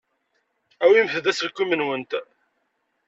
[0.83, 2.11] Awimt-d aselkim-nwent.